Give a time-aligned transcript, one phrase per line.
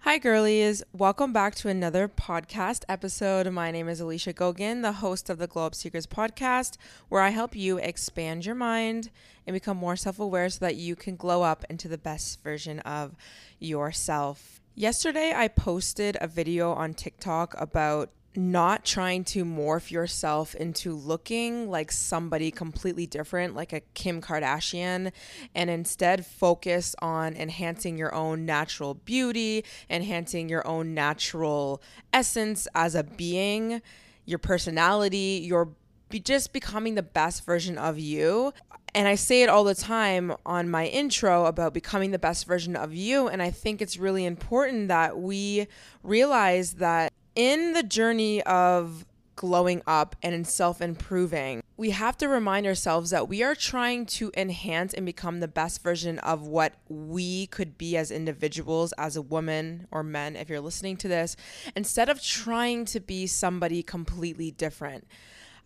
[0.00, 0.82] Hi, girlies.
[0.92, 3.48] Welcome back to another podcast episode.
[3.52, 6.76] My name is Alicia Gogan, the host of the Glow Up Secrets podcast,
[7.08, 9.10] where I help you expand your mind
[9.46, 12.80] and become more self aware so that you can glow up into the best version
[12.80, 13.14] of
[13.60, 14.60] yourself.
[14.74, 21.70] Yesterday, I posted a video on TikTok about not trying to morph yourself into looking
[21.70, 25.12] like somebody completely different, like a Kim Kardashian,
[25.54, 31.82] and instead focus on enhancing your own natural beauty, enhancing your own natural
[32.12, 33.82] essence as a being,
[34.24, 35.70] your personality, your
[36.08, 38.52] be just becoming the best version of you.
[38.94, 42.76] And I say it all the time on my intro about becoming the best version
[42.76, 43.28] of you.
[43.28, 45.66] And I think it's really important that we
[46.02, 49.04] realize that in the journey of
[49.36, 54.06] glowing up and in self improving, we have to remind ourselves that we are trying
[54.06, 59.14] to enhance and become the best version of what we could be as individuals, as
[59.14, 61.36] a woman or men, if you're listening to this,
[61.76, 65.06] instead of trying to be somebody completely different.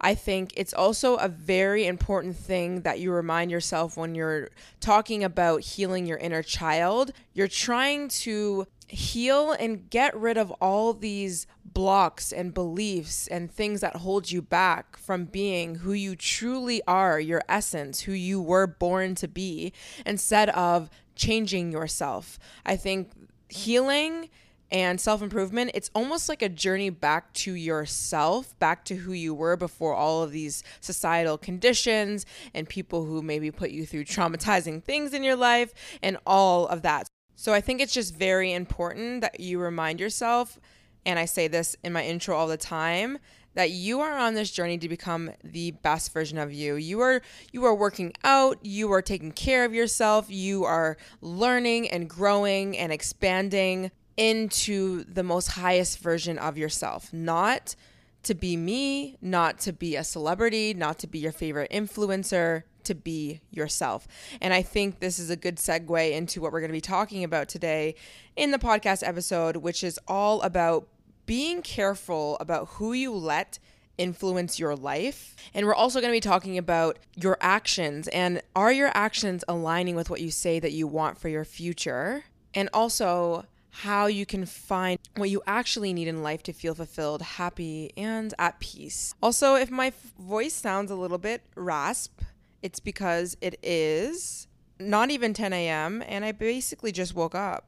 [0.00, 4.48] I think it's also a very important thing that you remind yourself when you're
[4.80, 7.12] talking about healing your inner child.
[7.34, 13.80] You're trying to heal and get rid of all these blocks and beliefs and things
[13.80, 18.66] that hold you back from being who you truly are, your essence, who you were
[18.66, 19.72] born to be,
[20.04, 22.38] instead of changing yourself.
[22.64, 23.12] I think
[23.48, 24.30] healing
[24.72, 29.34] and self improvement, it's almost like a journey back to yourself, back to who you
[29.34, 34.82] were before all of these societal conditions and people who maybe put you through traumatizing
[34.82, 37.08] things in your life and all of that.
[37.34, 40.60] So I think it's just very important that you remind yourself,
[41.04, 43.18] and I say this in my intro all the time,
[43.54, 46.76] that you are on this journey to become the best version of you.
[46.76, 51.90] You are you are working out, you are taking care of yourself, you are learning
[51.90, 57.12] and growing and expanding into the most highest version of yourself.
[57.12, 57.74] Not
[58.22, 62.94] to be me, not to be a celebrity, not to be your favorite influencer, to
[62.94, 64.06] be yourself.
[64.40, 67.24] And I think this is a good segue into what we're going to be talking
[67.24, 67.94] about today
[68.36, 70.88] in the podcast episode, which is all about
[71.26, 73.58] being careful about who you let
[73.98, 75.36] influence your life.
[75.54, 79.94] And we're also going to be talking about your actions and are your actions aligning
[79.94, 82.24] with what you say that you want for your future?
[82.54, 87.22] And also, how you can find what you actually need in life to feel fulfilled,
[87.22, 89.14] happy, and at peace.
[89.22, 92.20] Also, if my voice sounds a little bit rasp,
[92.62, 94.48] it's because it is
[94.78, 96.02] not even 10 a.m.
[96.06, 97.66] and I basically just woke up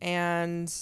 [0.00, 0.72] and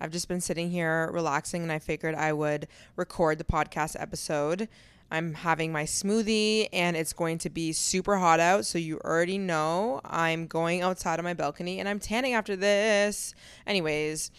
[0.00, 4.68] I've just been sitting here relaxing and I figured I would record the podcast episode.
[5.10, 8.66] I'm having my smoothie and it's going to be super hot out.
[8.66, 13.34] So you already know I'm going outside on my balcony and I'm tanning after this.
[13.66, 14.30] Anyways,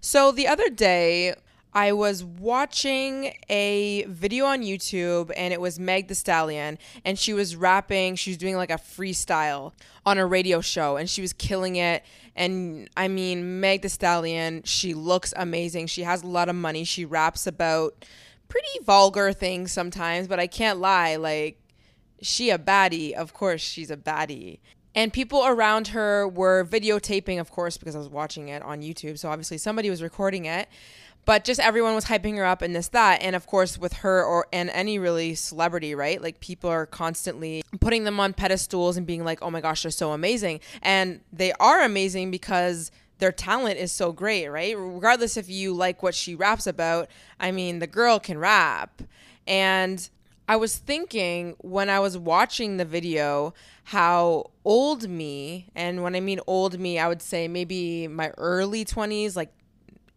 [0.00, 1.34] so the other day,
[1.74, 7.34] I was watching a video on YouTube and it was Meg Thee Stallion and she
[7.34, 9.72] was rapping, she was doing like a freestyle
[10.06, 12.04] on a radio show and she was killing it.
[12.34, 15.88] And I mean, Meg Thee Stallion, she looks amazing.
[15.88, 16.84] She has a lot of money.
[16.84, 18.04] She raps about
[18.48, 21.60] pretty vulgar things sometimes, but I can't lie, like
[22.22, 23.12] she a baddie.
[23.12, 24.60] Of course, she's a baddie.
[24.94, 29.18] And people around her were videotaping, of course, because I was watching it on YouTube.
[29.18, 30.68] So obviously somebody was recording it
[31.28, 33.20] but just everyone was hyping her up and this that.
[33.20, 36.22] And of course with her or and any really celebrity right?
[36.22, 39.90] Like people are constantly putting them on pedestals and being like oh my gosh they're
[39.90, 40.60] so amazing.
[40.80, 44.74] And they are amazing because their talent is so great right?
[44.74, 49.02] Regardless if you like what she raps about i mean the girl can rap.
[49.46, 50.08] And
[50.48, 53.52] I was thinking when I was watching the video
[53.84, 58.86] how old me, and when I mean old me, I would say maybe my early
[58.86, 59.52] 20s, like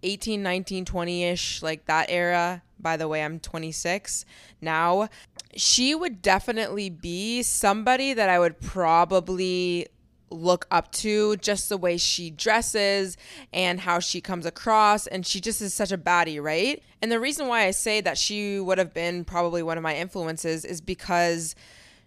[0.03, 2.63] 18, 19, 20 ish, like that era.
[2.79, 4.25] By the way, I'm 26
[4.59, 5.09] now.
[5.55, 9.87] She would definitely be somebody that I would probably
[10.31, 13.17] look up to just the way she dresses
[13.53, 17.19] and how she comes across and she just is such a baddie right and the
[17.19, 20.79] reason why i say that she would have been probably one of my influences is
[20.79, 21.55] because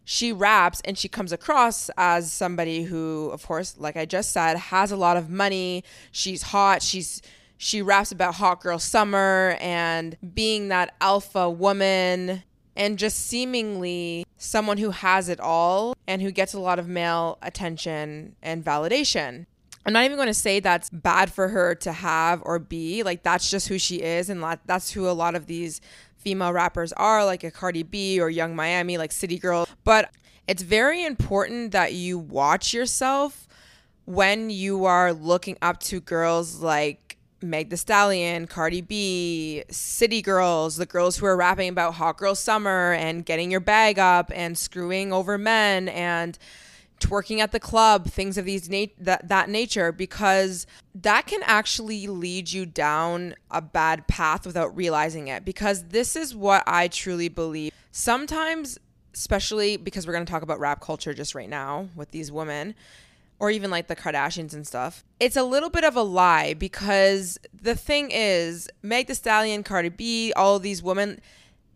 [0.04, 4.56] she raps and she comes across as somebody who of course like i just said
[4.56, 7.20] has a lot of money she's hot she's
[7.56, 12.42] she raps about hot girl summer and being that alpha woman
[12.76, 17.38] and just seemingly someone who has it all and who gets a lot of male
[17.40, 19.46] attention and validation.
[19.86, 23.02] I'm not even going to say that's bad for her to have or be.
[23.02, 24.30] Like, that's just who she is.
[24.30, 25.80] And that's who a lot of these
[26.16, 29.68] female rappers are, like a Cardi B or Yung Miami, like City Girl.
[29.84, 30.10] But
[30.46, 33.48] It's very important that you watch yourself
[34.04, 37.03] when you are looking up to girls like
[37.50, 42.34] Meg Thee Stallion, Cardi B, City Girls, the girls who are rapping about hot girl
[42.34, 46.38] summer and getting your bag up and screwing over men and
[47.00, 52.06] twerking at the club, things of these nat- that that nature because that can actually
[52.06, 57.28] lead you down a bad path without realizing it because this is what I truly
[57.28, 57.72] believe.
[57.90, 58.78] Sometimes
[59.14, 62.74] especially because we're going to talk about rap culture just right now with these women
[63.38, 65.04] or even like the Kardashians and stuff.
[65.20, 69.88] It's a little bit of a lie because the thing is, Meg Thee Stallion, Cardi
[69.88, 71.20] B, all these women,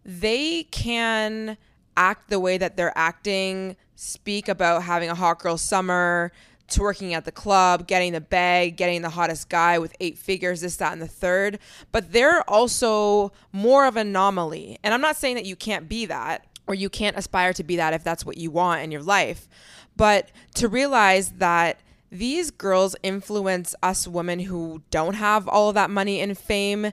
[0.04, 1.56] they can
[1.96, 6.32] act the way that they're acting, speak about having a hot girl summer,
[6.68, 10.76] twerking at the club, getting the bag, getting the hottest guy with eight figures, this,
[10.76, 11.58] that, and the third.
[11.90, 14.78] But they're also more of an anomaly.
[14.84, 17.76] And I'm not saying that you can't be that or you can't aspire to be
[17.76, 19.48] that if that's what you want in your life.
[19.98, 21.80] But to realize that
[22.10, 26.92] these girls influence us women who don't have all of that money and fame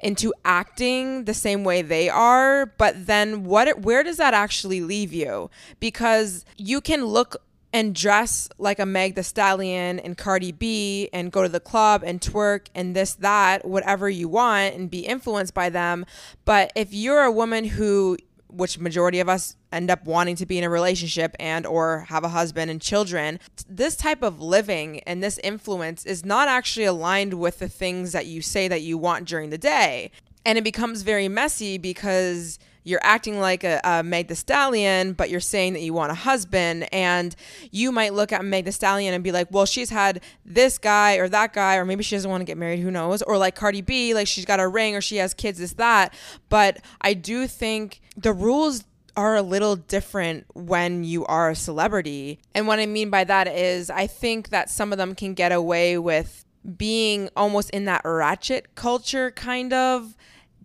[0.00, 5.12] into acting the same way they are but then what where does that actually leave
[5.12, 5.48] you?
[5.80, 7.36] Because you can look
[7.72, 12.02] and dress like a Meg Thee Stallion and Cardi B and go to the club
[12.04, 16.06] and twerk and this that whatever you want and be influenced by them.
[16.44, 18.16] But if you're a woman who
[18.56, 22.24] which majority of us end up wanting to be in a relationship and or have
[22.24, 23.38] a husband and children
[23.68, 28.26] this type of living and this influence is not actually aligned with the things that
[28.26, 30.10] you say that you want during the day.
[30.44, 35.28] And it becomes very messy because you're acting like a, a Meg Thee Stallion, but
[35.28, 36.88] you're saying that you want a husband.
[36.94, 37.34] And
[37.72, 41.16] you might look at Meg Thee Stallion and be like, well, she's had this guy
[41.16, 43.22] or that guy, or maybe she doesn't want to get married, who knows?
[43.22, 46.14] Or like Cardi B, like she's got a ring or she has kids, this, that.
[46.48, 48.84] But I do think the rules
[49.16, 52.38] are a little different when you are a celebrity.
[52.54, 55.50] And what I mean by that is, I think that some of them can get
[55.50, 56.44] away with
[56.76, 60.16] being almost in that ratchet culture, kind of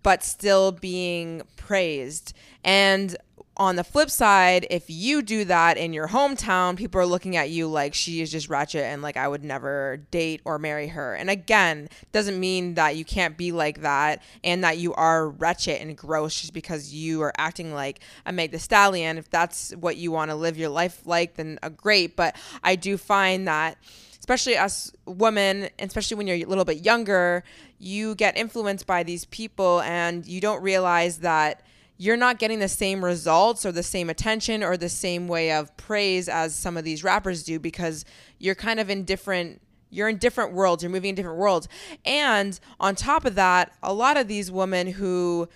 [0.03, 2.33] but still being praised.
[2.63, 3.15] And
[3.57, 7.49] on the flip side, if you do that in your hometown, people are looking at
[7.49, 11.15] you like she is just ratchet and like I would never date or marry her.
[11.15, 15.81] And again, doesn't mean that you can't be like that and that you are wretched
[15.81, 19.17] and gross just because you are acting like a Meg Thee Stallion.
[19.17, 22.15] If that's what you want to live your life like, then uh, great.
[22.15, 23.77] But I do find that
[24.19, 27.43] especially us women, especially when you're a little bit younger,
[27.79, 31.63] you get influenced by these people and you don't realize that
[32.01, 35.77] you're not getting the same results or the same attention or the same way of
[35.77, 38.05] praise as some of these rappers do because
[38.39, 39.61] you're kind of in different
[39.91, 41.67] you're in different worlds you're moving in different worlds
[42.03, 45.47] and on top of that a lot of these women who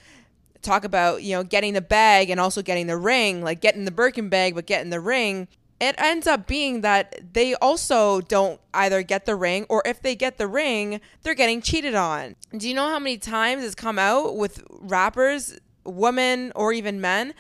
[0.62, 3.92] talk about you know getting the bag and also getting the ring like getting the
[3.92, 5.47] birkin bag but getting the ring
[5.80, 10.15] it ends up being that they also don't either get the ring or if they
[10.15, 12.38] get the ring, they're getting cheated on.
[12.56, 17.34] Do you know how many times it's come out with rappers, women, or even men?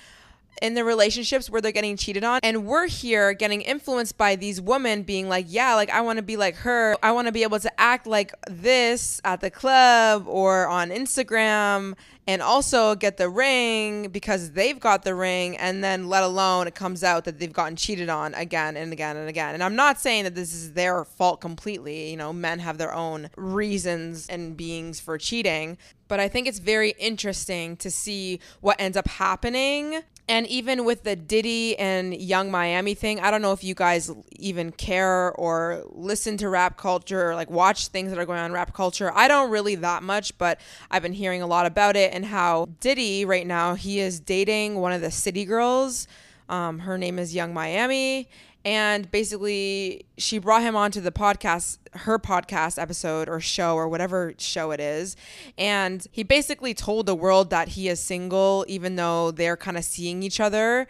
[0.61, 2.39] In the relationships where they're getting cheated on.
[2.43, 6.23] And we're here getting influenced by these women being like yeah like i want to
[6.23, 6.95] be like her.
[7.03, 11.95] I want to be able to act like this at the club or on instagram
[12.27, 16.73] and also get the ring because they've got the ring and then let alone it
[16.73, 19.53] comes out that they've gotten cheated on again and again and again.
[19.53, 22.93] And i'm not saying that this is their fault completely you know men have their
[22.93, 28.79] own reasons and beings for cheating but i think it's very interesting to see what
[28.79, 33.51] ends up happening and even with the Diddy and Yung Miami thing, I don't know
[33.51, 38.17] if you guys even care or listen to rap culture or like watch things that
[38.17, 39.11] are going on rap culture.
[39.13, 42.69] I don't really that much, but I've been hearing a lot about it and how
[42.79, 46.07] Diddy right now, he is dating one of the city girls.
[46.49, 48.27] Um, her name is Young Miami.
[48.63, 54.33] And basically, she brought him onto the podcast her podcast episode or show or whatever
[54.37, 55.15] show it is.
[55.57, 59.83] And he basically told the world that he is single, even though they're kind of
[59.83, 60.87] seeing each other.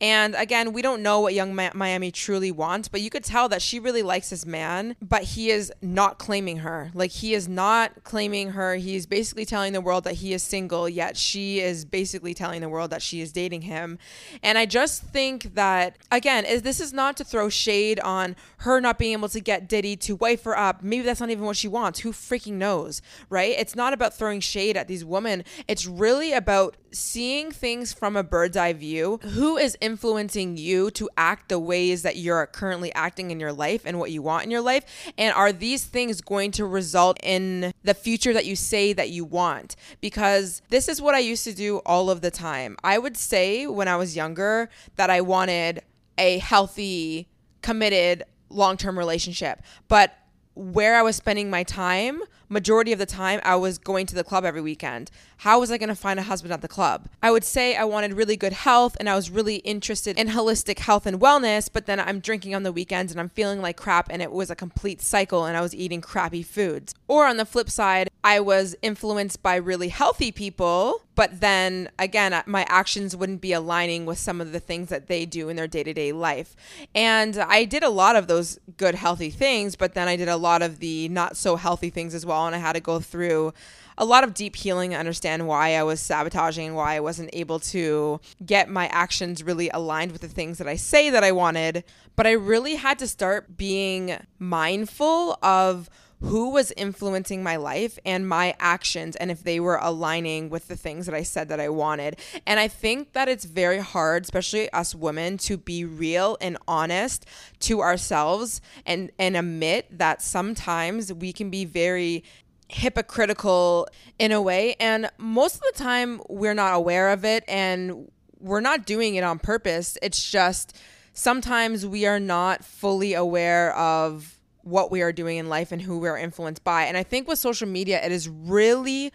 [0.00, 3.62] And again, we don't know what Yung Miami truly wants, but you could tell that
[3.62, 6.90] she really likes this man, but he is not claiming her.
[6.94, 8.76] Like, he is not claiming her.
[8.76, 12.68] He's basically telling the world that he is single, yet she is basically telling the
[12.68, 13.98] world that she is dating him.
[14.42, 18.80] And I just think that, again, is this is not to throw shade on her
[18.80, 20.82] not being able to get Diddy to wife up.
[20.82, 22.00] Maybe that's not even what she wants.
[22.00, 23.54] Who freaking knows, right?
[23.56, 25.44] It's not about throwing shade at these women.
[25.66, 29.20] It's really about seeing things from a bird's eye view.
[29.22, 33.82] Who is influencing you to act the ways that you're currently acting in your life
[33.84, 35.12] and what you want in your life?
[35.16, 39.24] And are these things going to result in the future that you say that you
[39.24, 39.76] want?
[40.00, 42.76] Because this is what I used to do all of the time.
[42.82, 45.82] I would say when I was younger that I wanted
[46.16, 47.28] a healthy,
[47.62, 49.62] committed, long term relationship.
[49.88, 50.16] But
[50.58, 54.24] where I was spending my time, majority of the time, I was going to the
[54.24, 55.08] club every weekend.
[55.38, 57.08] How was I going to find a husband at the club?
[57.22, 60.80] I would say I wanted really good health and I was really interested in holistic
[60.80, 64.08] health and wellness, but then I'm drinking on the weekends and I'm feeling like crap
[64.10, 66.92] and it was a complete cycle and I was eating crappy foods.
[67.06, 72.42] Or on the flip side, I was influenced by really healthy people, but then again,
[72.46, 75.68] my actions wouldn't be aligning with some of the things that they do in their
[75.68, 76.56] day to day life.
[76.94, 80.36] And I did a lot of those good, healthy things, but then I did a
[80.36, 82.46] lot of the not so healthy things as well.
[82.46, 83.52] And I had to go through
[83.96, 87.58] a lot of deep healing and understand why I was sabotaging, why I wasn't able
[87.60, 91.84] to get my actions really aligned with the things that I say that I wanted.
[92.14, 98.28] But I really had to start being mindful of who was influencing my life and
[98.28, 101.68] my actions and if they were aligning with the things that I said that I
[101.68, 102.18] wanted.
[102.46, 107.26] And I think that it's very hard, especially us women, to be real and honest
[107.60, 112.24] to ourselves and and admit that sometimes we can be very
[112.68, 114.76] hypocritical in a way.
[114.78, 118.10] And most of the time, we're not aware of it and
[118.40, 119.96] we're not doing it on purpose.
[120.02, 120.76] It's just
[121.12, 124.37] sometimes we are not fully aware of
[124.68, 126.84] what we are doing in life and who we're influenced by.
[126.84, 129.12] And I think with social media, it is really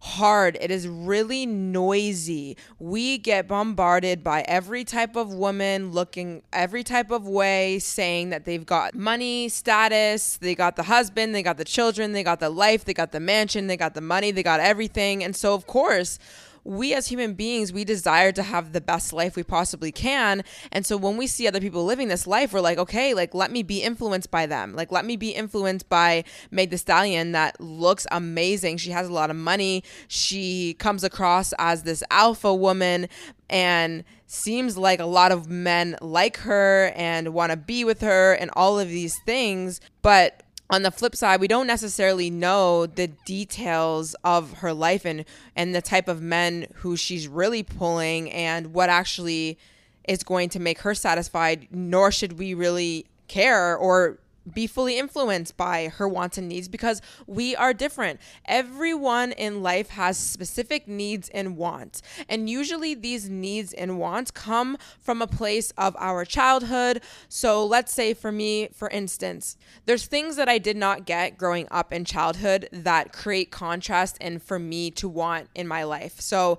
[0.00, 0.56] hard.
[0.60, 2.56] It is really noisy.
[2.78, 8.44] We get bombarded by every type of woman looking every type of way, saying that
[8.44, 12.50] they've got money, status, they got the husband, they got the children, they got the
[12.50, 15.24] life, they got the mansion, they got the money, they got everything.
[15.24, 16.18] And so, of course,
[16.66, 20.42] we as human beings, we desire to have the best life we possibly can.
[20.72, 23.50] And so when we see other people living this life, we're like, okay, like let
[23.50, 24.74] me be influenced by them.
[24.74, 28.78] Like let me be influenced by Meg Thee Stallion that looks amazing.
[28.78, 29.84] She has a lot of money.
[30.08, 33.08] She comes across as this alpha woman
[33.48, 38.32] and seems like a lot of men like her and want to be with her
[38.34, 39.80] and all of these things.
[40.02, 45.24] But on the flip side, we don't necessarily know the details of her life and
[45.54, 49.58] and the type of men who she's really pulling and what actually
[50.08, 54.18] is going to make her satisfied, nor should we really care or
[54.52, 58.20] be fully influenced by her wants and needs because we are different.
[58.46, 62.02] Everyone in life has specific needs and wants.
[62.28, 67.02] And usually these needs and wants come from a place of our childhood.
[67.28, 71.66] So let's say for me, for instance, there's things that I did not get growing
[71.70, 76.20] up in childhood that create contrast and for me to want in my life.
[76.20, 76.58] So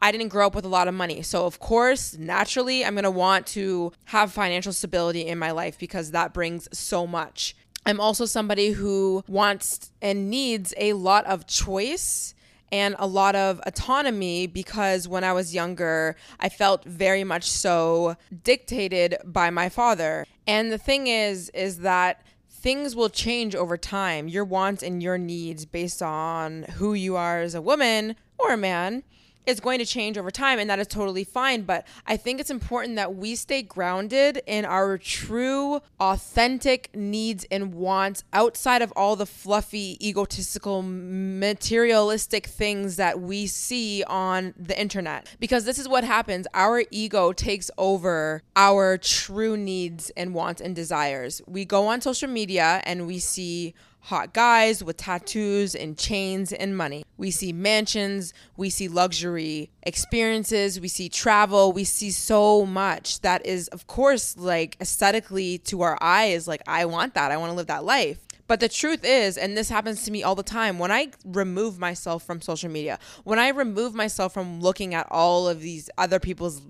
[0.00, 1.22] I didn't grow up with a lot of money.
[1.22, 5.78] So, of course, naturally, I'm going to want to have financial stability in my life
[5.78, 7.56] because that brings so much.
[7.86, 12.34] I'm also somebody who wants and needs a lot of choice
[12.70, 18.16] and a lot of autonomy because when I was younger, I felt very much so
[18.44, 20.26] dictated by my father.
[20.46, 24.28] And the thing is, is that things will change over time.
[24.28, 28.58] Your wants and your needs based on who you are as a woman or a
[28.58, 29.02] man
[29.48, 32.50] is going to change over time and that is totally fine but i think it's
[32.50, 39.16] important that we stay grounded in our true authentic needs and wants outside of all
[39.16, 45.34] the fluffy egotistical materialistic things that we see on the internet.
[45.40, 46.46] Because this is what happens.
[46.54, 51.40] Our ego takes over our true needs and wants and desires.
[51.46, 53.74] We go on social media and we see
[54.08, 57.04] hot guys with tattoos and chains and money.
[57.18, 63.44] We see mansions, we see luxury experiences, we see travel, we see so much that
[63.44, 67.30] is, of course, like aesthetically to our eyes, like, I want that.
[67.30, 68.18] I want to live that life.
[68.46, 71.78] But the truth is, and this happens to me all the time, when I remove
[71.78, 76.18] myself from social media, when I remove myself from looking at all of these other
[76.18, 76.62] people's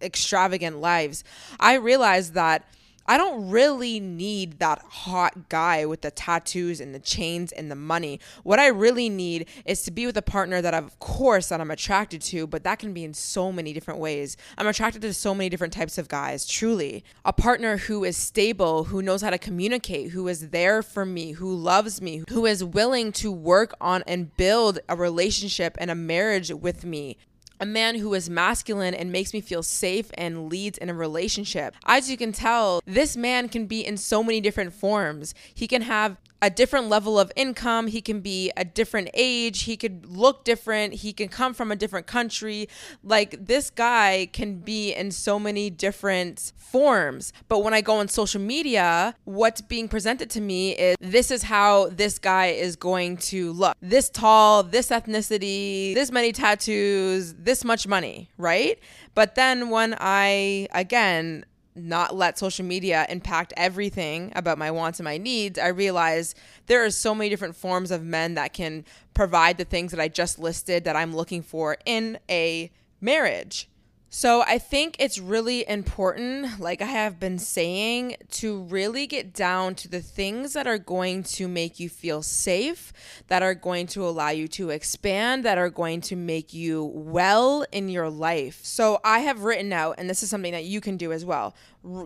[0.00, 1.24] extravagant lives,
[1.60, 2.66] I realize that
[3.08, 7.76] I don't really need that hot guy with the tattoos and the chains and the
[7.76, 8.20] money.
[8.42, 11.70] What I really need is to be with a partner that, of course, that I'm
[11.70, 14.36] attracted to, but that can be in so many different ways.
[14.58, 17.04] I'm attracted to so many different types of guys, truly.
[17.24, 21.32] A partner who is stable, who knows how to communicate, who is there for me,
[21.32, 25.94] who loves me, who is willing to work on and build a relationship and a
[25.94, 27.16] marriage with me
[27.60, 31.74] a man who is masculine and makes me feel safe and leads in a relationship.
[31.84, 35.34] As you can tell, this man can be in so many different forms.
[35.54, 37.86] He can have a different level of income.
[37.86, 39.62] He can be a different age.
[39.62, 40.94] He could look different.
[40.94, 42.68] He can come from a different country.
[43.02, 47.32] Like this guy can be in so many different forms.
[47.48, 51.44] But when I go on social media, what's being presented to me is this is
[51.44, 57.64] how this guy is going to look this tall, this ethnicity, this many tattoos, this
[57.64, 58.78] much money, right?
[59.14, 61.44] But then when I, again,
[61.76, 66.34] not let social media impact everything about my wants and my needs, I realize
[66.66, 70.08] there are so many different forms of men that can provide the things that I
[70.08, 73.68] just listed that I'm looking for in a marriage.
[74.08, 79.74] So I think it's really important, like I have been saying, to really get down
[79.76, 82.92] to the things that are going to make you feel safe,
[83.26, 87.66] that are going to allow you to expand, that are going to make you well
[87.72, 88.60] in your life.
[88.62, 91.54] So I have written out, and this is something that you can do as well.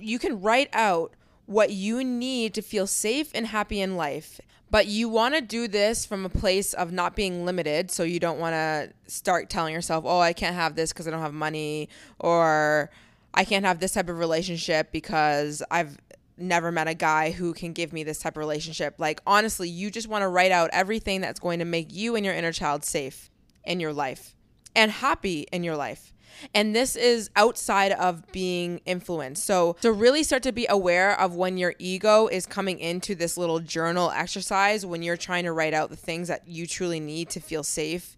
[0.01, 1.13] You can write out
[1.47, 4.41] what you need to feel safe and happy in life.
[4.71, 7.91] But you want to do this from a place of not being limited.
[7.91, 11.11] So you don't want to start telling yourself, oh, I can't have this because I
[11.11, 12.91] don't have money, or
[13.35, 15.99] I can't have this type of relationship because I've
[16.37, 18.95] never met a guy who can give me this type of relationship.
[18.99, 22.25] Like, honestly, you just want to write out everything that's going to make you and
[22.25, 23.31] your inner child safe
[23.65, 24.37] in your life
[24.75, 26.13] and happy in your life.
[26.55, 29.45] And this is outside of being influenced.
[29.45, 33.37] So, to really start to be aware of when your ego is coming into this
[33.37, 37.29] little journal exercise, when you're trying to write out the things that you truly need
[37.31, 38.17] to feel safe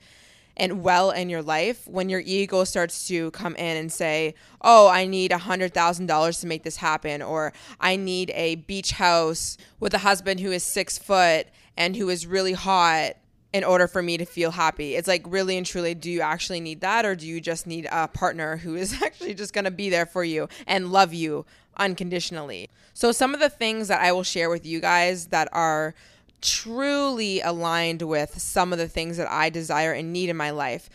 [0.56, 4.88] and well in your life, when your ego starts to come in and say, Oh,
[4.88, 9.94] I need a $100,000 to make this happen, or I need a beach house with
[9.94, 13.16] a husband who is six foot and who is really hot
[13.52, 14.94] in order for me to feel happy.
[14.94, 17.87] It's like really and truly, do you actually need that or do you just need
[17.90, 21.44] a partner who is actually just going to be there for you and love you
[21.76, 22.71] unconditionally?
[22.94, 25.94] So some of the things that I will share with you guys that are
[26.40, 30.90] truly aligned with some of the things that I desire and need in my life.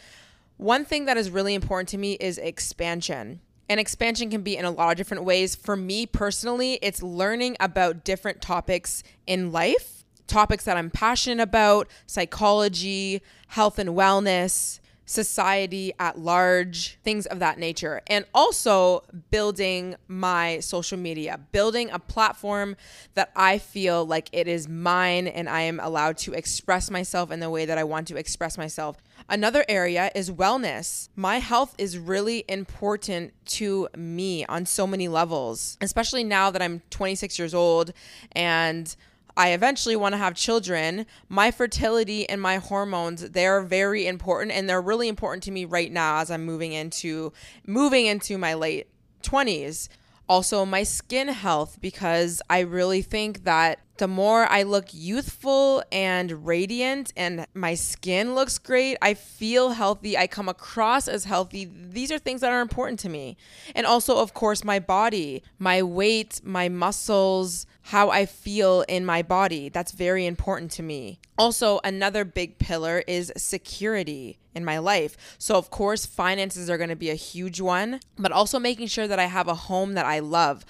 [0.57, 3.39] One thing that is really important to me is expansion.
[3.69, 5.55] And expansion can be in a lot of different ways.
[5.55, 9.96] For me personally, it's learning about different topics in life
[10.27, 17.57] topics that I'm passionate about psychology, health and wellness, society at large, things of that
[17.57, 18.01] nature.
[18.07, 22.75] And also building my social media, building a platform
[23.15, 27.39] that I feel like it is mine and I am allowed to express myself in
[27.39, 28.97] the way that I want to express myself.
[29.29, 31.09] Another area is wellness.
[31.15, 36.81] My health is really important to me on so many levels, especially now that I'm
[36.89, 37.93] 26 years old
[38.33, 38.93] and
[39.37, 44.67] I eventually want to have children, my fertility and my hormones, they're very important and
[44.67, 47.31] they're really important to me right now as I'm moving into
[47.65, 48.87] moving into my late
[49.21, 49.89] 20s.
[50.27, 56.45] Also my skin health because I really think that the more I look youthful and
[56.45, 61.65] radiant and my skin looks great, I feel healthy, I come across as healthy.
[61.65, 63.37] These are things that are important to me.
[63.75, 69.21] And also, of course, my body, my weight, my muscles, how I feel in my
[69.21, 69.69] body.
[69.69, 71.21] That's very important to me.
[71.37, 75.15] Also, another big pillar is security in my life.
[75.37, 79.07] So, of course, finances are going to be a huge one, but also making sure
[79.07, 80.65] that I have a home that I love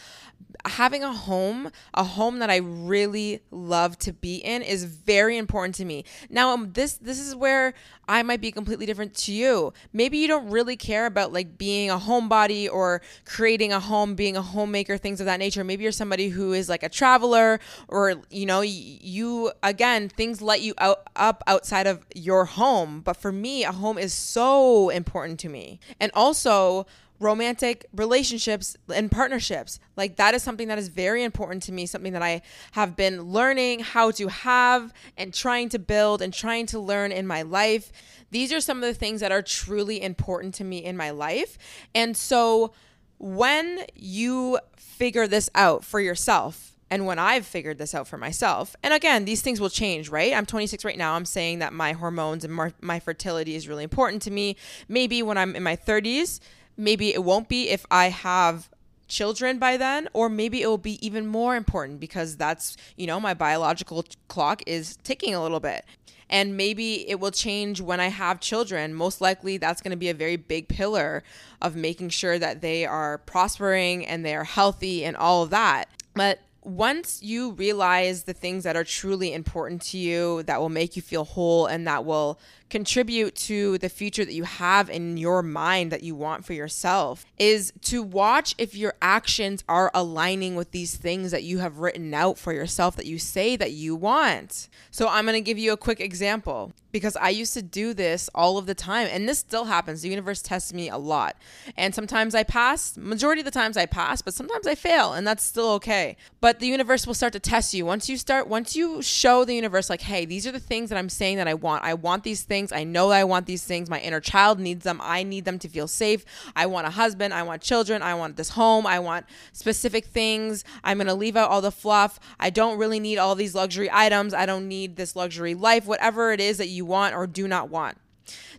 [0.68, 5.76] having a home, a home that I really love to be in is very important
[5.76, 6.06] to me.
[6.30, 7.74] Now, um, this this is where
[8.08, 9.74] I might be completely different to you.
[9.92, 14.38] Maybe you don't really care about like being a homebody or creating a home, being
[14.38, 15.64] a homemaker, things of that nature.
[15.64, 20.62] Maybe you're somebody who is like a traveler or you know, you again, things let
[20.62, 23.02] you out up outside of your home.
[23.02, 25.80] But for me, a home is so important to me.
[26.00, 26.86] And also
[27.20, 29.80] romantic relationships and partnerships.
[29.96, 33.24] Like that is something that is very important to me, something that I have been
[33.24, 37.92] learning how to have and trying to build and trying to learn in my life.
[38.32, 41.58] These are some of the things that are truly important to me in my life.
[41.96, 42.74] And so
[43.18, 48.76] when you figure this out for yourself, and when I've figured this out for myself,
[48.82, 50.34] and again, these things will change, right?
[50.34, 51.16] I'm 26 right now.
[51.16, 54.56] I'm saying that my hormones and my, fertility is really important to me.
[54.88, 56.40] Maybe when I'm in my 30s,
[56.78, 58.70] maybe it won't be if I have
[59.08, 63.22] children by then or maybe it will be even more important because that's you know
[63.22, 65.86] my biological clock is ticking a little bit
[66.30, 68.94] and maybe it will change when I have children.
[68.94, 71.24] Most likely, that's going to be a very big pillar
[71.62, 75.88] of making sure that they are prospering and they are healthy and all of that.
[76.14, 80.98] But once you realize the things that are truly important to you, that will make
[80.98, 85.42] you feel whole and that will contribute to the future that you have in your
[85.42, 90.72] mind that you want for yourself is to watch if your actions are aligning with
[90.72, 94.70] these things that you have written out for yourself that you say that you want.
[94.92, 98.30] So I'm going to give you a quick example because I used to do this
[98.34, 100.02] all of the time and this still happens.
[100.02, 101.36] The universe tests me a lot.
[101.78, 105.28] And sometimes I pass, majority of the times I pass, but sometimes I fail and
[105.28, 106.18] that's still okay.
[106.42, 107.86] But the universe will start to test you.
[107.86, 110.98] Once you start once you show the universe like, "Hey, these are the things that
[110.98, 111.84] I'm saying that I want.
[111.84, 112.72] I want these things things.
[112.72, 113.90] I know that I want these things.
[113.90, 115.00] My inner child needs them.
[115.04, 116.26] I need them to feel safe.
[116.56, 117.34] I want a husband.
[117.34, 118.02] I want children.
[118.02, 118.88] I want this home.
[118.88, 120.64] I want specific things.
[120.84, 122.20] I'm going to leave out all the fluff.
[122.40, 124.34] I don't really need all these luxury items.
[124.34, 127.70] I don't need this luxury life, whatever it is that you want or do not
[127.70, 127.98] want.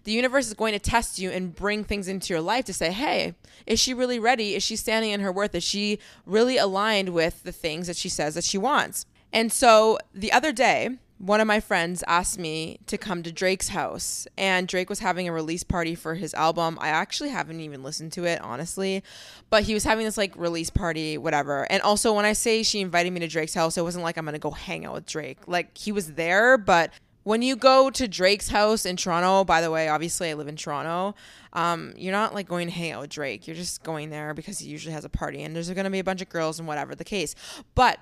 [0.05, 2.93] The universe is going to test you and bring things into your life to say,
[2.93, 3.35] hey,
[3.67, 4.55] is she really ready?
[4.55, 5.55] Is she standing in her worth?
[5.55, 9.05] Is she really aligned with the things that she says that she wants?
[9.33, 13.69] And so the other day, one of my friends asked me to come to Drake's
[13.69, 16.79] house, and Drake was having a release party for his album.
[16.81, 19.03] I actually haven't even listened to it, honestly,
[19.51, 21.67] but he was having this like release party, whatever.
[21.71, 24.25] And also, when I say she invited me to Drake's house, it wasn't like I'm
[24.25, 25.39] gonna go hang out with Drake.
[25.47, 26.93] Like, he was there, but
[27.29, 30.57] when you go to Drake's house in Toronto, by the way, obviously I live in
[30.57, 31.15] Toronto,
[31.53, 33.47] um, you're not like going to hang out with Drake.
[33.47, 35.99] You're just going there because he usually has a party and there's going to be
[35.99, 37.35] a bunch of girls and whatever the case.
[37.75, 37.99] But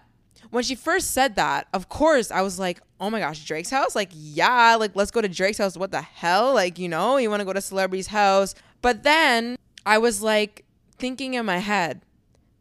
[0.50, 3.94] when she first said that, of course, I was like, oh my gosh, Drake's house?
[3.94, 5.76] Like, yeah, like, let's go to Drake's house.
[5.76, 6.54] What the hell?
[6.54, 8.54] Like, you know, you want to go to celebrity's house.
[8.82, 10.64] But then I was like
[10.98, 12.02] thinking in my head,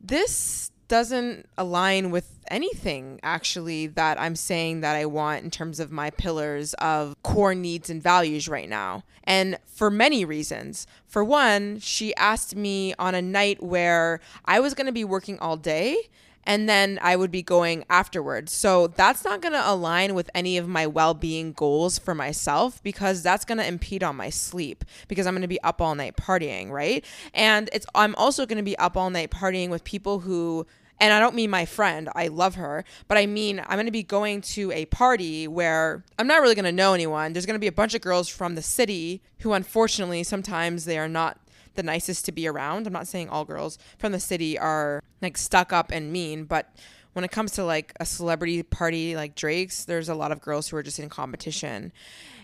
[0.01, 5.91] this doesn't align with anything actually that I'm saying that I want in terms of
[5.91, 9.03] my pillars of core needs and values right now.
[9.23, 10.85] And for many reasons.
[11.07, 15.39] For one, she asked me on a night where I was going to be working
[15.39, 15.97] all day
[16.45, 18.53] and then I would be going afterwards.
[18.53, 22.81] So that's not going to align with any of my well being goals for myself
[22.83, 25.95] because that's going to impede on my sleep because I'm going to be up all
[25.95, 27.03] night partying, right?
[27.33, 30.65] And it's I'm also going to be up all night partying with people who
[30.97, 33.91] and I don't mean my friend, I love her, but I mean I'm going to
[33.91, 37.33] be going to a party where I'm not really going to know anyone.
[37.33, 40.97] There's going to be a bunch of girls from the city who unfortunately sometimes they
[40.97, 41.37] are not
[41.75, 42.87] the nicest to be around.
[42.87, 46.73] I'm not saying all girls from the city are like stuck up and mean, but
[47.13, 50.67] when it comes to like a celebrity party like Drake's, there's a lot of girls
[50.67, 51.93] who are just in competition.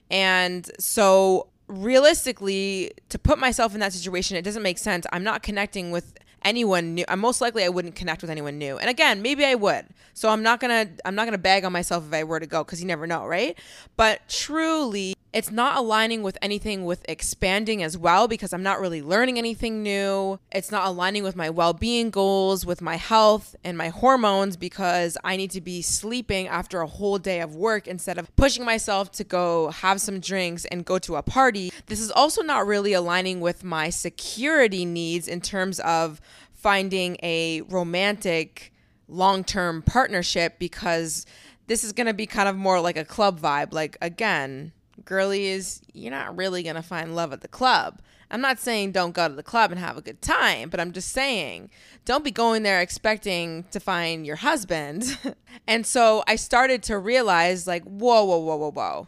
[0.09, 5.05] And so realistically, to put myself in that situation, it doesn't make sense.
[5.11, 6.13] I'm not connecting with
[6.43, 7.05] anyone new.
[7.07, 8.77] I'm most likely I wouldn't connect with anyone new.
[8.77, 9.85] And again, maybe I would.
[10.13, 12.63] So I'm not gonna I'm not gonna bag on myself if I were to go
[12.63, 13.57] because you never know, right?
[13.95, 19.01] But truly, it's not aligning with anything with expanding as well because I'm not really
[19.01, 20.39] learning anything new.
[20.51, 25.37] It's not aligning with my well-being goals, with my health and my hormones because I
[25.37, 29.23] need to be sleeping after a whole day of work instead of pushing myself to
[29.23, 31.71] go have some drinks and go to a party.
[31.85, 36.19] This is also not really aligning with my security needs in terms of
[36.51, 38.73] finding a romantic
[39.07, 41.25] long-term partnership because
[41.67, 44.71] this is going to be kind of more like a club vibe like again
[45.05, 48.01] girly is you're not really going to find love at the club.
[48.31, 50.93] I'm not saying don't go to the club and have a good time, but I'm
[50.93, 51.69] just saying
[52.05, 55.17] don't be going there expecting to find your husband.
[55.67, 59.07] and so I started to realize like, whoa, whoa, whoa, whoa, whoa.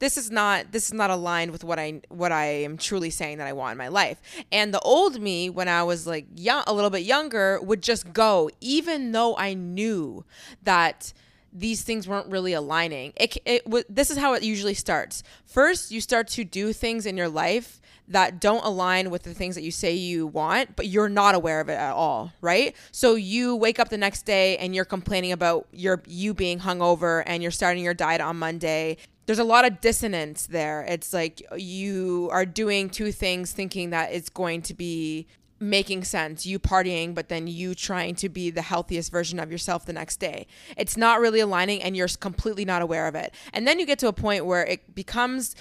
[0.00, 3.38] This is not this is not aligned with what I what I am truly saying
[3.38, 4.20] that I want in my life.
[4.50, 8.12] And the old me when I was like young a little bit younger would just
[8.12, 10.24] go even though I knew
[10.64, 11.14] that
[11.54, 13.12] these things weren't really aligning.
[13.16, 15.22] It, it this is how it usually starts.
[15.46, 19.54] First, you start to do things in your life that don't align with the things
[19.54, 22.76] that you say you want, but you're not aware of it at all, right?
[22.90, 27.22] So you wake up the next day and you're complaining about your you being hungover
[27.24, 28.98] and you're starting your diet on Monday.
[29.26, 30.82] There's a lot of dissonance there.
[30.82, 35.26] It's like you are doing two things thinking that it's going to be
[35.70, 39.86] making sense you partying but then you trying to be the healthiest version of yourself
[39.86, 40.46] the next day.
[40.76, 43.34] It's not really aligning and you're completely not aware of it.
[43.52, 45.56] And then you get to a point where it becomes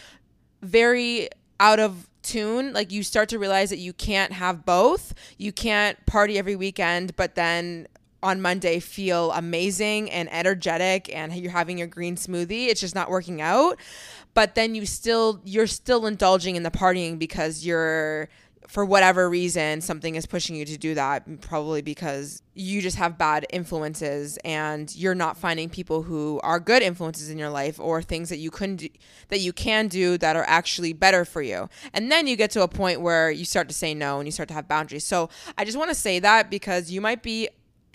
[0.61, 2.73] very out of tune.
[2.73, 5.13] Like you start to realize that you can't have both.
[5.37, 7.87] You can't party every weekend but then
[8.23, 12.67] on Monday feel amazing and energetic and you're having your green smoothie.
[12.67, 13.77] It's just not working out.
[14.33, 18.29] But then you still you're still indulging in the partying because you're
[18.73, 23.19] for whatever reason something is pushing you to do that probably because you just have
[23.19, 28.01] bad influences and you're not finding people who are good influences in your life or
[28.01, 28.89] things that you couldn't do,
[29.27, 31.69] that you can do that are actually better for you.
[31.93, 34.31] And then you get to a point where you start to say no and you
[34.31, 35.05] start to have boundaries.
[35.05, 37.49] So i just want to say that because you might be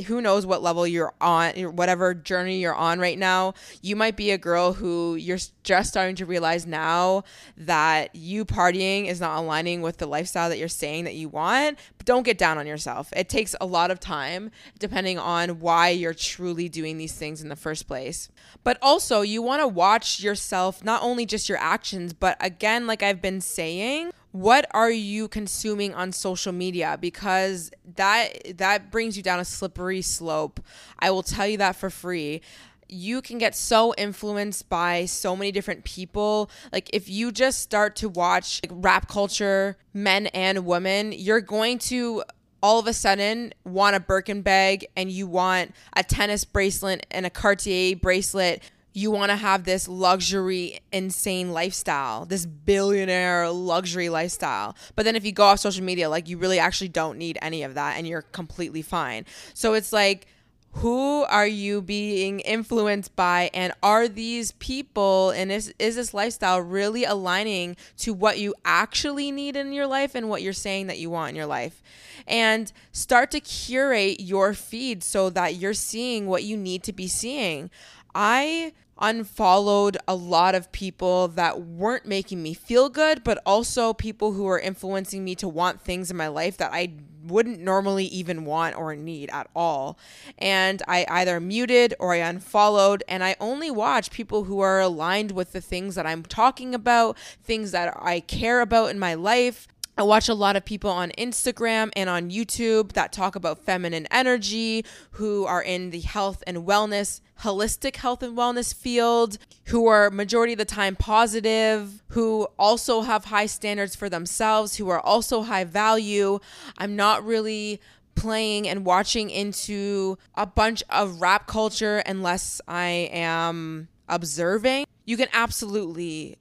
[0.06, 3.54] who knows what level you're on, whatever journey you're on right now.
[3.82, 7.24] You might be a girl who you're just starting to realize now
[7.56, 11.78] that you partying is not aligning with the lifestyle that you're saying that you want.
[11.96, 13.12] But don't get down on yourself.
[13.16, 17.48] It takes a lot of time depending on why you're truly doing these things in
[17.48, 18.28] the first place.
[18.62, 23.02] But also, you want to watch yourself, not only just your actions, but again, like
[23.02, 26.98] I've been saying, what are you consuming on social media?
[27.00, 30.60] Because that that brings you down a slippery slope.
[30.98, 32.42] I will tell you that for free.
[32.90, 36.50] You can get so influenced by so many different people.
[36.72, 41.78] Like if you just start to watch like, rap culture, men and women, you're going
[41.80, 42.22] to
[42.62, 47.24] all of a sudden want a Birkin bag and you want a tennis bracelet and
[47.24, 48.62] a Cartier bracelet
[48.98, 54.76] you want to have this luxury, insane lifestyle, this billionaire luxury lifestyle.
[54.96, 57.62] But then if you go off social media, like you really actually don't need any
[57.62, 59.24] of that and you're completely fine.
[59.54, 60.26] So it's like,
[60.72, 66.60] who are you being influenced by and are these people and is, is this lifestyle
[66.60, 70.98] really aligning to what you actually need in your life and what you're saying that
[70.98, 71.82] you want in your life
[72.26, 77.08] and start to curate your feed so that you're seeing what you need to be
[77.08, 77.70] seeing
[78.14, 84.32] i unfollowed a lot of people that weren't making me feel good, but also people
[84.32, 88.44] who were influencing me to want things in my life that I wouldn't normally even
[88.44, 89.98] want or need at all.
[90.38, 95.32] And I either muted or I unfollowed, and I only watch people who are aligned
[95.32, 99.68] with the things that I'm talking about, things that I care about in my life.
[99.98, 104.06] I watch a lot of people on Instagram and on YouTube that talk about feminine
[104.12, 110.08] energy, who are in the health and wellness, holistic health and wellness field, who are
[110.08, 115.42] majority of the time positive, who also have high standards for themselves, who are also
[115.42, 116.38] high value.
[116.78, 117.80] I'm not really
[118.14, 124.86] playing and watching into a bunch of rap culture unless I am observing.
[125.06, 126.36] You can absolutely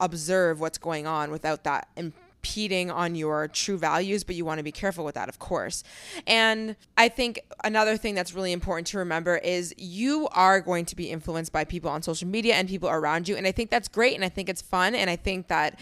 [0.00, 1.88] observe what's going on without that
[2.42, 5.84] impeding on your true values, but you want to be careful with that, of course.
[6.26, 10.96] And I think another thing that's really important to remember is you are going to
[10.96, 13.36] be influenced by people on social media and people around you.
[13.36, 14.16] And I think that's great.
[14.16, 14.96] And I think it's fun.
[14.96, 15.78] And I think that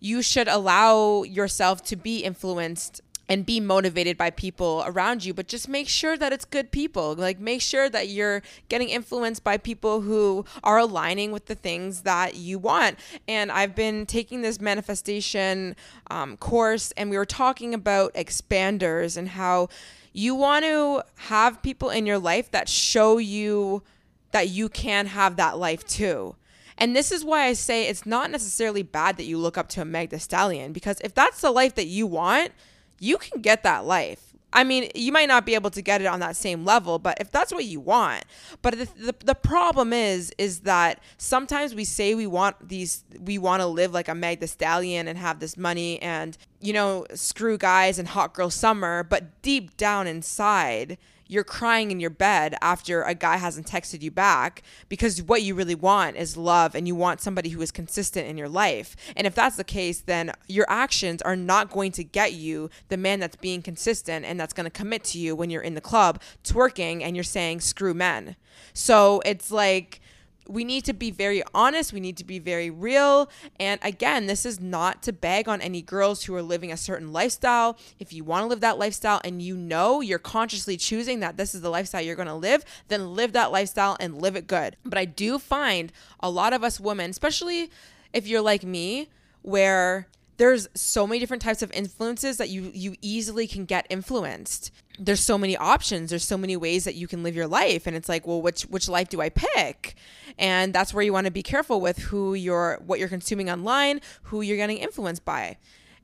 [0.00, 5.48] you should allow yourself to be influenced and be motivated by people around you but
[5.48, 7.14] just make sure that it's good people.
[7.14, 12.02] Like make sure that you're getting influenced by people who are aligning with the things
[12.02, 12.98] that you want.
[13.28, 15.76] And i've been taking this manifestation
[16.10, 19.68] um, course and we were talking about expanders and how
[20.12, 23.82] you want to have people in your life that show you
[24.30, 26.36] that you can have that life too.
[26.78, 29.82] And this is why I say it's not necessarily bad that you look up to
[29.82, 32.52] a Meg Thee Stallion because if that's the life that you want,
[33.04, 34.34] you can get that life.
[34.56, 37.18] I mean, you might not be able to get it on that same level, but
[37.20, 38.24] if that's what you want.
[38.62, 43.36] But the, the, the problem is, is that sometimes we say we want these, we
[43.36, 47.04] want to live like a Meg Thee Stallion and have this money and, you know,
[47.14, 52.54] screw guys and hot girl summer, but deep down inside, you're crying in your bed
[52.60, 56.86] after a guy hasn't texted you back because what you really want is love and
[56.86, 58.96] you want somebody who is consistent in your life.
[59.16, 62.96] And if that's the case, then your actions are not going to get you the
[62.96, 65.80] man that's being consistent and that's going to commit to you when you're in the
[65.80, 68.36] club twerking and you're saying screw men.
[68.72, 70.00] So it's like
[70.48, 71.92] we need to be very honest.
[71.92, 73.30] We need to be very real.
[73.58, 77.12] And again, this is not to beg on any girls who are living a certain
[77.12, 77.78] lifestyle.
[77.98, 81.54] If you want to live that lifestyle and you know you're consciously choosing that this
[81.54, 84.76] is the lifestyle you're going to live, then live that lifestyle and live it good.
[84.84, 87.70] But I do find a lot of us women, especially
[88.12, 89.08] if you're like me,
[89.42, 94.70] where there's so many different types of influences that you you easily can get influenced
[94.98, 97.96] there's so many options there's so many ways that you can live your life and
[97.96, 99.94] it's like well which which life do i pick
[100.38, 104.00] and that's where you want to be careful with who you're what you're consuming online
[104.24, 105.56] who you're getting influenced by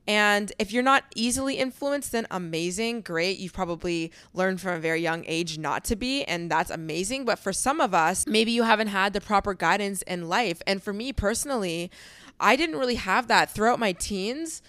[0.07, 3.37] and if you're not easily influenced, then amazing, great.
[3.37, 7.23] You've probably learned from a very young age not to be, and that's amazing.
[7.23, 10.61] But for some of us, maybe you haven't had the proper guidance in life.
[10.65, 11.91] And for me personally,
[12.41, 14.61] I didn't really have that throughout my teens.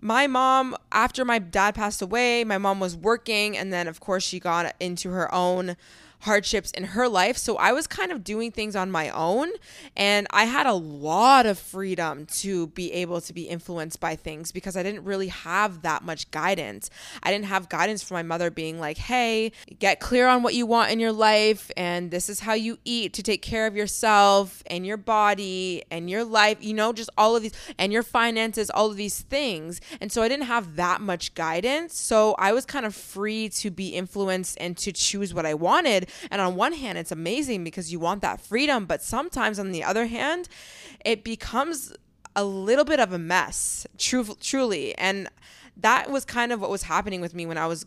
[0.00, 4.22] My mom, after my dad passed away, my mom was working, and then, of course,
[4.24, 5.76] she got into her own
[6.24, 7.36] hardships in her life.
[7.36, 9.50] So I was kind of doing things on my own
[9.94, 14.50] and I had a lot of freedom to be able to be influenced by things
[14.50, 16.88] because I didn't really have that much guidance.
[17.22, 20.64] I didn't have guidance from my mother being like, hey, get clear on what you
[20.64, 24.62] want in your life and this is how you eat to take care of yourself
[24.66, 28.70] and your body and your life, you know, just all of these and your finances,
[28.70, 29.78] all of these things.
[30.00, 31.98] And so I didn't have that much guidance.
[31.98, 36.08] So I was kind of free to be influenced and to choose what I wanted
[36.30, 39.84] and on one hand, it's amazing because you want that freedom, but sometimes on the
[39.84, 40.48] other hand,
[41.04, 41.94] it becomes
[42.36, 44.96] a little bit of a mess, truly.
[44.98, 45.28] And
[45.76, 47.86] that was kind of what was happening with me when I was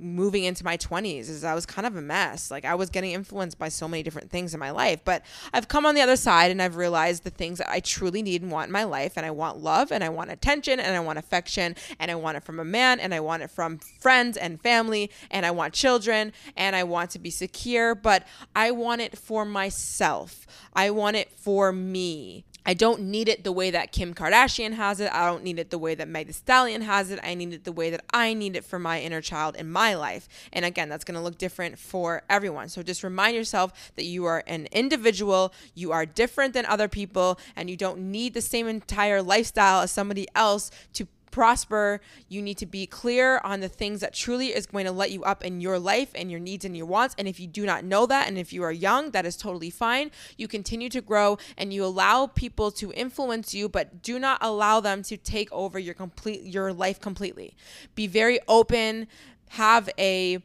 [0.00, 2.50] moving into my 20s is I was kind of a mess.
[2.50, 5.68] Like I was getting influenced by so many different things in my life, but I've
[5.68, 8.50] come on the other side and I've realized the things that I truly need and
[8.50, 11.18] want in my life and I want love and I want attention and I want
[11.18, 14.60] affection and I want it from a man and I want it from friends and
[14.60, 19.16] family and I want children and I want to be secure, but I want it
[19.18, 20.46] for myself.
[20.74, 22.44] I want it for me.
[22.66, 25.12] I don't need it the way that Kim Kardashian has it.
[25.12, 27.18] I don't need it the way that Meg Thee Stallion has it.
[27.22, 29.94] I need it the way that I need it for my inner child in my
[29.94, 30.28] life.
[30.52, 32.68] And again, that's going to look different for everyone.
[32.68, 37.38] So just remind yourself that you are an individual, you are different than other people,
[37.56, 42.58] and you don't need the same entire lifestyle as somebody else to prosper, you need
[42.58, 45.60] to be clear on the things that truly is going to let you up in
[45.60, 47.14] your life and your needs and your wants.
[47.18, 49.70] And if you do not know that, and if you are young, that is totally
[49.70, 50.10] fine.
[50.36, 54.80] You continue to grow and you allow people to influence you, but do not allow
[54.80, 57.54] them to take over your complete your life completely.
[57.94, 59.06] Be very open,
[59.50, 60.42] have a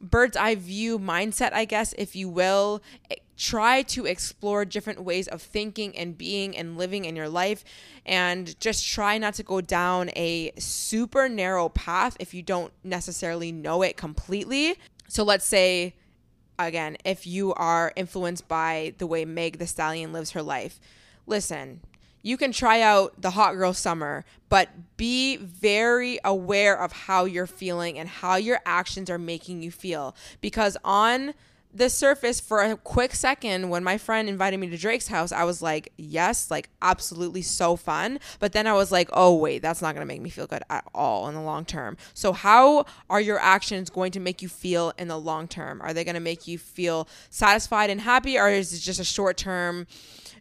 [0.00, 2.82] bird's eye view mindset, I guess, if you will
[3.42, 7.64] try to explore different ways of thinking and being and living in your life
[8.06, 13.50] and just try not to go down a super narrow path if you don't necessarily
[13.50, 14.76] know it completely.
[15.08, 15.94] So let's say
[16.56, 20.78] again, if you are influenced by the way Meg Thee Stallion lives her life,
[21.26, 21.80] listen,
[22.22, 27.48] you can try out the hot girl summer, but be very aware of how you're
[27.48, 30.14] feeling and how your actions are making you feel.
[30.40, 31.34] Because on
[31.74, 35.44] the surface for a quick second when my friend invited me to Drake's house, I
[35.44, 38.20] was like, yes, like absolutely so fun.
[38.40, 40.62] But then I was like, oh, wait, that's not going to make me feel good
[40.68, 41.96] at all in the long term.
[42.14, 45.80] So, how are your actions going to make you feel in the long term?
[45.80, 49.04] Are they going to make you feel satisfied and happy, or is it just a
[49.04, 49.86] short term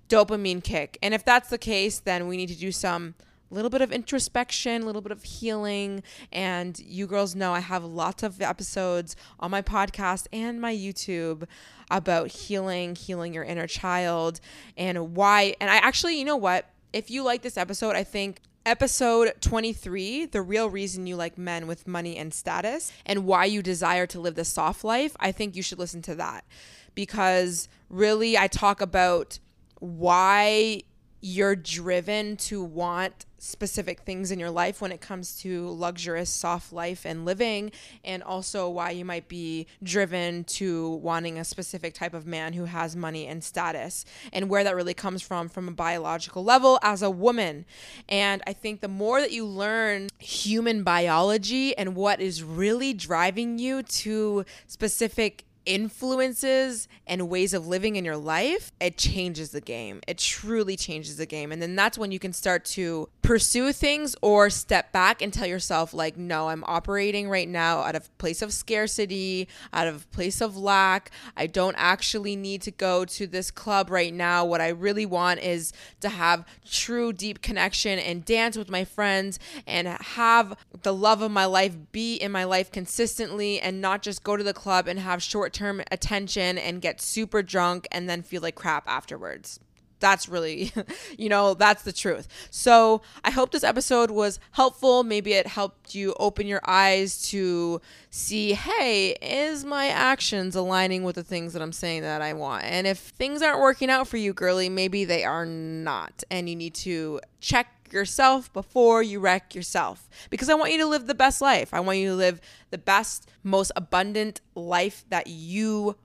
[0.10, 0.98] dopamine kick?
[1.02, 3.16] And if that's the case, then we need to do some
[3.54, 6.04] little bit of introspection, a little bit of healing.
[6.32, 11.44] And you girls know I have lots of episodes on my podcast and my YouTube
[11.90, 14.40] about healing, healing your inner child,
[14.78, 15.56] and why.
[15.60, 16.70] And I actually, you know what?
[16.94, 21.66] If you like this episode, I think episode 23 the real reason you like men
[21.66, 25.56] with money and status and why you desire to live the soft life i think
[25.56, 26.46] you should listen to that
[26.94, 29.40] because really i talk about
[29.80, 30.80] why
[31.22, 36.72] you're driven to want specific things in your life when it comes to luxurious soft
[36.72, 37.72] life and living
[38.04, 42.66] and also why you might be driven to wanting a specific type of man who
[42.66, 47.02] has money and status and where that really comes from from a biological level as
[47.02, 47.66] a woman.
[48.08, 53.58] And i think the more that you learn human biology and what is really driving
[53.58, 60.02] you to specific influences and ways of living in your life, it changes the game.
[60.08, 61.52] It truly changes the game.
[61.52, 65.46] And then that's when you can start to pursue things or step back and tell
[65.46, 70.42] yourself, like, no, I'm operating right now out of place of scarcity, out of place
[70.42, 71.12] of lack.
[71.38, 74.46] I don't actually need to go to this club right now.
[74.46, 79.38] What I really want is to have true deep connection and dance with my friends
[79.68, 84.24] and have the love of my life be in my life consistently and not just
[84.24, 88.08] go to the club and have short short term attention and get super drunk and
[88.08, 89.60] then feel like crap afterwards.
[90.02, 90.74] That's really,
[91.18, 92.28] you know, that's the truth.
[92.50, 95.04] So I hope this episode was helpful.
[95.04, 101.16] Maybe it helped you open your eyes to see, hey, is my actions aligning with
[101.16, 102.66] the things that I'm saying that I want?
[102.66, 106.24] And if things aren't working out for you, girly, maybe they are not.
[106.30, 110.10] And you need to check yourself before you wreck yourself.
[110.30, 111.74] Because I want you to live the best life.
[111.74, 115.96] I want you to live the best, most abundant life that you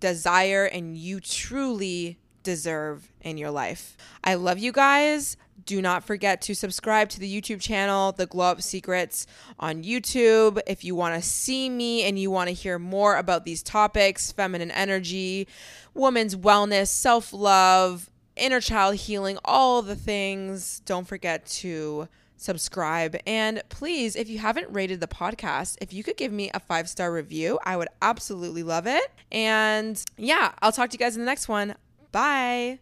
[0.00, 3.96] desire and you truly deserve in your life.
[4.22, 5.36] I love you guys.
[5.66, 9.26] Do not forget to subscribe to the YouTube channel, The Glow Up Secrets
[9.58, 10.60] on YouTube.
[10.66, 14.30] If you want to see me and you want to hear more about these topics
[14.30, 15.48] feminine energy,
[15.94, 20.80] women's wellness, self love, inner child healing, all the things.
[20.80, 23.16] Don't forget to subscribe.
[23.26, 26.88] And please, if you haven't rated the podcast, if you could give me a five
[26.88, 29.10] star review, I would absolutely love it.
[29.32, 31.74] And yeah, I'll talk to you guys in the next one.
[32.14, 32.78] Bye.